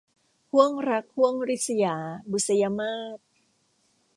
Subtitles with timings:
[0.51, 1.95] ห้วงรักห้วงริษยา-
[2.31, 3.19] บุษยมาส